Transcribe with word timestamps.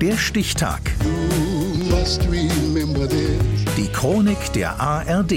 Der 0.00 0.16
Stichtag. 0.16 0.80
Die 3.76 3.88
Chronik 3.88 4.52
der 4.52 4.80
ARD. 4.80 5.32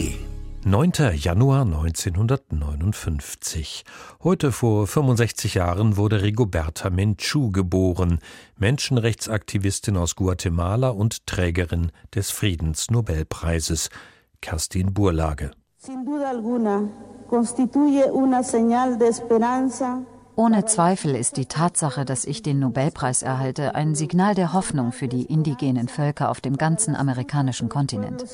9. 0.63 0.91
Januar 1.15 1.63
1959. 1.63 3.83
Heute 4.23 4.51
vor 4.51 4.85
65 4.85 5.55
Jahren 5.55 5.97
wurde 5.97 6.21
Rigoberta 6.21 6.91
Menchú 6.91 7.49
geboren, 7.49 8.19
Menschenrechtsaktivistin 8.59 9.97
aus 9.97 10.15
Guatemala 10.15 10.89
und 10.89 11.25
Trägerin 11.25 11.91
des 12.13 12.29
Friedensnobelpreises. 12.29 13.89
Kerstin 14.41 14.93
Burlage. 14.93 15.49
Sin 15.79 16.05
duda 16.05 16.29
alguna 16.29 16.87
constituye 17.27 18.11
una 18.11 18.43
señal 18.43 18.99
de 18.99 19.07
esperanza 19.07 20.03
ohne 20.41 20.65
Zweifel 20.65 21.13
ist 21.13 21.37
die 21.37 21.45
Tatsache, 21.45 22.03
dass 22.03 22.25
ich 22.25 22.41
den 22.41 22.57
Nobelpreis 22.57 23.21
erhalte, 23.21 23.75
ein 23.75 23.93
Signal 23.93 24.33
der 24.33 24.53
Hoffnung 24.53 24.91
für 24.91 25.07
die 25.07 25.21
indigenen 25.25 25.87
Völker 25.87 26.31
auf 26.31 26.41
dem 26.41 26.57
ganzen 26.57 26.95
amerikanischen 26.95 27.69
Kontinent. 27.69 28.25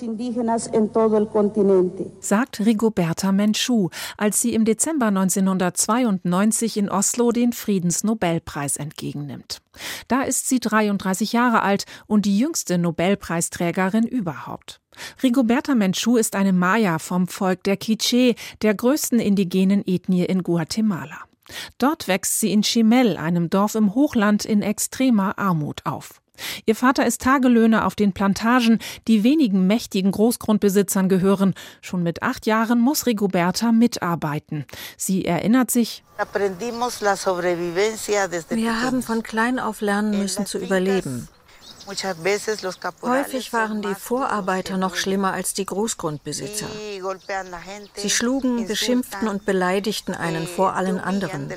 Sagt 2.21 2.65
Rigoberta 2.65 3.33
Menchú, 3.33 3.89
als 4.15 4.39
sie 4.39 4.53
im 4.53 4.63
Dezember 4.63 5.07
1992 5.07 6.77
in 6.77 6.89
Oslo 6.89 7.33
den 7.33 7.51
Friedensnobelpreis 7.51 8.77
entgegennimmt. 8.77 9.61
Da 10.07 10.21
ist 10.21 10.47
sie 10.47 10.61
33 10.61 11.33
Jahre 11.33 11.61
alt 11.61 11.83
und 12.07 12.23
die 12.23 12.39
jüngste 12.39 12.77
Nobelpreisträgerin 12.77 14.07
überhaupt. 14.07 14.79
Rigoberta 15.21 15.75
Menchú 15.75 16.15
ist 16.15 16.37
eine 16.37 16.53
Maya 16.53 16.99
vom 16.99 17.27
Volk 17.27 17.65
der 17.65 17.77
Quiché, 17.77 18.37
der 18.61 18.75
größten 18.75 19.19
indigenen 19.19 19.83
Ethnie 19.85 20.23
in 20.23 20.41
Guatemala. 20.41 21.27
Dort 21.77 22.07
wächst 22.07 22.39
sie 22.39 22.51
in 22.51 22.61
Chimel, 22.61 23.17
einem 23.17 23.49
Dorf 23.49 23.75
im 23.75 23.95
Hochland 23.95 24.45
in 24.45 24.61
extremer 24.61 25.37
Armut 25.37 25.85
auf. 25.85 26.21
Ihr 26.65 26.75
Vater 26.75 27.05
ist 27.05 27.21
Tagelöhner 27.21 27.85
auf 27.85 27.95
den 27.95 28.13
Plantagen, 28.13 28.79
die 29.07 29.23
wenigen 29.23 29.67
mächtigen 29.67 30.11
Großgrundbesitzern 30.11 31.09
gehören. 31.09 31.53
Schon 31.81 32.03
mit 32.03 32.21
acht 32.23 32.45
Jahren 32.45 32.79
muss 32.79 33.05
Rigoberta 33.05 33.71
mitarbeiten. 33.71 34.65
Sie 34.97 35.25
erinnert 35.25 35.71
sich, 35.71 36.03
wir 38.49 38.81
haben 38.81 39.01
von 39.01 39.23
klein 39.23 39.59
auf 39.59 39.81
lernen 39.81 40.19
müssen 40.19 40.45
zu 40.45 40.57
überleben. 40.59 41.27
Häufig 43.01 43.53
waren 43.53 43.81
die 43.81 43.95
Vorarbeiter 43.95 44.77
noch 44.77 44.95
schlimmer 44.95 45.31
als 45.31 45.53
die 45.53 45.65
Großgrundbesitzer. 45.65 46.67
Sie 47.95 48.09
schlugen, 48.09 48.67
beschimpften 48.67 49.27
und 49.27 49.45
beleidigten 49.45 50.13
einen 50.13 50.47
vor 50.47 50.73
allen 50.73 50.99
anderen. 50.99 51.51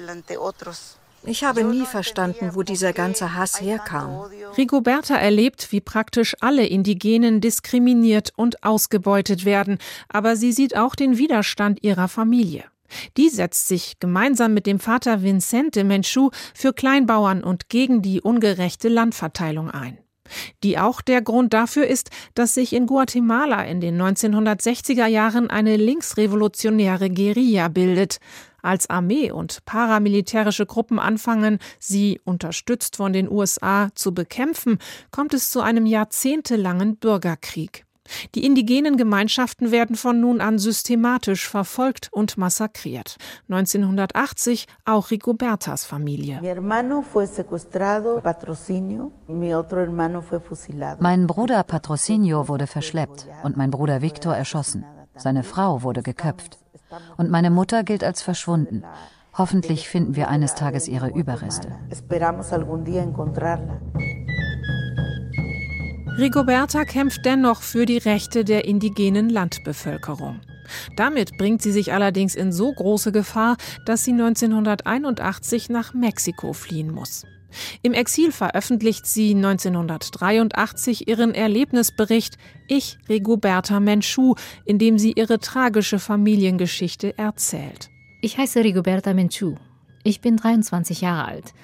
Ich 1.25 1.45
habe 1.45 1.65
nie 1.65 1.85
verstanden, 1.85 2.55
wo 2.55 2.63
dieser 2.63 2.93
ganze 2.93 3.35
Hass 3.35 3.61
herkam. 3.61 4.31
Rigoberta 4.57 5.17
erlebt, 5.17 5.71
wie 5.71 5.81
praktisch 5.81 6.35
alle 6.41 6.67
Indigenen 6.67 7.43
diskriminiert 7.43 8.33
und 8.37 8.65
ausgebeutet 8.65 9.45
werden, 9.45 9.79
aber 10.09 10.37
sie 10.37 10.53
sieht 10.53 10.77
auch 10.77 10.95
den 10.95 11.19
Widerstand 11.19 11.83
ihrer 11.83 12.09
Familie. 12.09 12.65
Die 13.17 13.29
setzt 13.29 13.69
sich 13.69 14.01
gemeinsam 14.01 14.55
mit 14.55 14.67
dem 14.67 14.81
Vater 14.81 15.23
Vincente 15.23 15.85
Menchú 15.85 16.31
für 16.55 16.73
Kleinbauern 16.73 17.45
und 17.45 17.69
gegen 17.69 18.03
die 18.03 18.21
ungerechte 18.21 18.89
Landverteilung 18.89 19.71
ein 19.71 19.99
die 20.63 20.79
auch 20.79 21.01
der 21.01 21.23
Grund 21.23 21.53
dafür 21.53 21.87
ist, 21.87 22.11
dass 22.35 22.55
sich 22.55 22.73
in 22.73 22.87
Guatemala 22.87 23.65
in 23.65 23.81
den 23.81 24.01
1960er 24.01 25.07
Jahren 25.07 25.51
eine 25.51 25.77
linksrevolutionäre 25.77 27.11
Guerilla 27.11 27.69
bildet. 27.69 28.19
Als 28.63 28.91
Armee 28.91 29.31
und 29.31 29.65
paramilitärische 29.65 30.67
Gruppen 30.67 30.99
anfangen, 30.99 31.59
sie, 31.79 32.21
unterstützt 32.25 32.97
von 32.97 33.13
den 33.13 33.31
USA, 33.31 33.89
zu 33.95 34.13
bekämpfen, 34.13 34.79
kommt 35.11 35.35
es 35.35 35.51
zu 35.51 35.61
einem 35.61 35.87
jahrzehntelangen 35.87 36.97
Bürgerkrieg. 36.97 37.85
Die 38.35 38.45
indigenen 38.45 38.97
Gemeinschaften 38.97 39.71
werden 39.71 39.97
von 39.97 40.21
nun 40.21 40.41
an 40.41 40.59
systematisch 40.59 41.49
verfolgt 41.49 42.09
und 42.13 42.37
massakriert. 42.37 43.17
1980 43.49 44.67
auch 44.85 45.11
Rigobertas 45.11 45.85
Familie. 45.85 46.41
Mein 51.01 51.27
Bruder 51.27 51.63
Patrocinio 51.63 52.49
wurde 52.49 52.67
verschleppt 52.67 53.29
und 53.43 53.57
mein 53.57 53.71
Bruder 53.71 54.03
Victor 54.03 54.35
erschossen. 54.35 54.85
Seine 55.17 55.43
Frau 55.43 55.83
wurde 55.83 56.03
geköpft. 56.03 56.59
Und 57.17 57.31
meine 57.31 57.51
Mutter 57.51 57.85
gilt 57.85 58.03
als 58.03 58.23
verschwunden. 58.23 58.83
Hoffentlich 59.35 59.89
finden 59.89 60.17
wir 60.17 60.29
eines 60.29 60.55
Tages 60.55 60.89
ihre 60.89 61.09
Überreste. 61.09 61.69
Rigoberta 66.19 66.85
kämpft 66.85 67.25
dennoch 67.25 67.63
für 67.63 67.87
die 67.87 67.99
Rechte 67.99 68.45
der 68.45 68.65
indigenen 68.65 69.31
Landbevölkerung. 69.31 70.41
Damit 70.97 71.37
bringt 71.39 71.63
sie 71.63 71.73
sich 71.73 71.93
allerdings 71.93 72.35
in 72.35 72.53
so 72.53 72.73
große 72.73 73.13
Gefahr, 73.13 73.57
dass 73.87 74.05
sie 74.05 74.13
1981 74.13 75.69
nach 75.69 75.95
Mexiko 75.95 76.53
fliehen 76.53 76.93
muss. 76.93 77.25
Im 77.83 77.93
Exil 77.93 78.33
veröffentlicht 78.33 79.07
sie 79.07 79.35
1983 79.35 81.09
ihren 81.09 81.35
Erlebnisbericht 81.35 82.37
Ich, 82.69 82.99
Rigoberta 83.09 83.81
Menchú, 83.81 84.35
in 84.65 84.79
dem 84.79 84.99
sie 84.99 85.13
ihre 85.13 85.39
tragische 85.41 85.99
Familiengeschichte 85.99 87.17
erzählt. 87.19 87.91
Ich 88.21 88.39
heiße 88.39 88.63
Rigoberta 88.63 89.15
Menchú. 89.15 89.57
Ich 90.05 90.21
bin 90.21 90.37
23 90.37 91.01
Jahre 91.01 91.25
alt. 91.25 91.55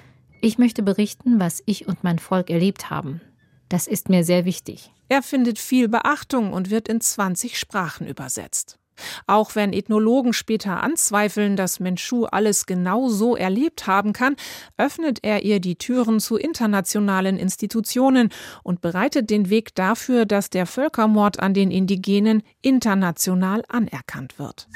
Ich 0.41 0.57
möchte 0.57 0.83
berichten, 0.83 1.39
was 1.39 1.63
ich 1.65 1.87
und 1.87 2.03
mein 2.03 2.19
Volk 2.19 2.49
erlebt 2.49 2.89
haben. 2.89 3.21
Das 3.69 3.87
ist 3.87 4.09
mir 4.09 4.23
sehr 4.23 4.45
wichtig. 4.45 4.91
Er 5.09 5.21
findet 5.21 5.59
viel 5.59 5.87
Beachtung 5.87 6.53
und 6.53 6.69
wird 6.69 6.87
in 6.87 7.01
20 7.01 7.57
Sprachen 7.57 8.07
übersetzt. 8.07 8.79
Auch 9.27 9.55
wenn 9.55 9.73
Ethnologen 9.73 10.33
später 10.33 10.81
anzweifeln, 10.81 11.55
dass 11.55 11.79
Menchu 11.79 12.25
alles 12.25 12.65
genau 12.65 13.09
so 13.09 13.35
erlebt 13.35 13.87
haben 13.87 14.13
kann, 14.13 14.35
öffnet 14.77 15.19
er 15.21 15.43
ihr 15.43 15.59
die 15.59 15.75
Türen 15.75 16.19
zu 16.19 16.35
internationalen 16.37 17.37
Institutionen 17.37 18.29
und 18.63 18.81
bereitet 18.81 19.29
den 19.29 19.49
Weg 19.49 19.75
dafür, 19.75 20.25
dass 20.25 20.49
der 20.49 20.65
Völkermord 20.65 21.39
an 21.39 21.53
den 21.53 21.71
Indigenen 21.71 22.43
international 22.61 23.63
anerkannt 23.67 24.39
wird. 24.39 24.67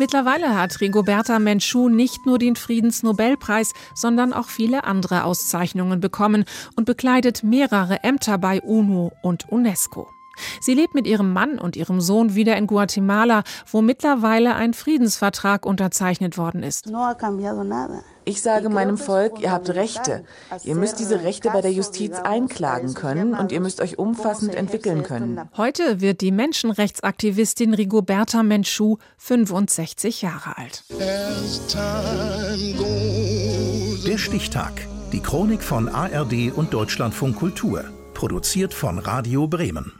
Mittlerweile 0.00 0.58
hat 0.58 0.80
Rigoberta 0.80 1.38
Menchú 1.38 1.90
nicht 1.90 2.24
nur 2.24 2.38
den 2.38 2.56
Friedensnobelpreis, 2.56 3.74
sondern 3.94 4.32
auch 4.32 4.48
viele 4.48 4.84
andere 4.84 5.24
Auszeichnungen 5.24 6.00
bekommen 6.00 6.46
und 6.74 6.86
bekleidet 6.86 7.42
mehrere 7.42 8.02
Ämter 8.02 8.38
bei 8.38 8.62
UNO 8.62 9.12
und 9.22 9.50
UNESCO. 9.50 10.10
Sie 10.60 10.74
lebt 10.74 10.94
mit 10.94 11.06
ihrem 11.06 11.32
Mann 11.32 11.58
und 11.58 11.76
ihrem 11.76 12.00
Sohn 12.00 12.34
wieder 12.34 12.56
in 12.56 12.66
Guatemala, 12.66 13.42
wo 13.70 13.82
mittlerweile 13.82 14.54
ein 14.54 14.74
Friedensvertrag 14.74 15.66
unterzeichnet 15.66 16.38
worden 16.38 16.62
ist. 16.62 16.90
Ich 18.24 18.42
sage 18.42 18.68
meinem 18.68 18.98
Volk, 18.98 19.40
ihr 19.40 19.50
habt 19.50 19.70
Rechte. 19.70 20.24
Ihr 20.64 20.74
müsst 20.74 21.00
diese 21.00 21.22
Rechte 21.24 21.50
bei 21.50 21.62
der 21.62 21.72
Justiz 21.72 22.16
einklagen 22.16 22.94
können 22.94 23.34
und 23.34 23.50
ihr 23.50 23.60
müsst 23.60 23.80
euch 23.80 23.98
umfassend 23.98 24.54
entwickeln 24.54 25.02
können. 25.02 25.40
Heute 25.56 26.00
wird 26.00 26.20
die 26.20 26.30
Menschenrechtsaktivistin 26.30 27.74
Rigoberta 27.74 28.42
Menchú 28.42 28.98
65 29.18 30.22
Jahre 30.22 30.58
alt. 30.58 30.84
Der 34.06 34.18
Stichtag. 34.18 34.86
Die 35.12 35.20
Chronik 35.20 35.62
von 35.62 35.88
ARD 35.88 36.52
und 36.54 36.72
Deutschlandfunk 36.72 37.36
Kultur. 37.36 37.84
Produziert 38.14 38.74
von 38.74 38.98
Radio 38.98 39.48
Bremen. 39.48 39.99